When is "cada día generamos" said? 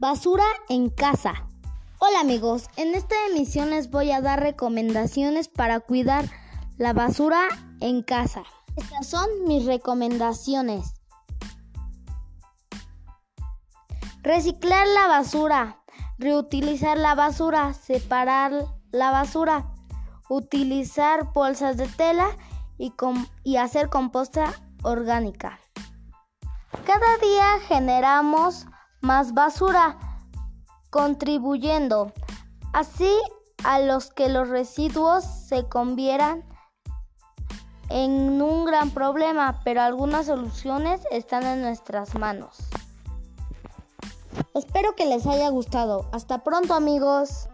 26.86-28.66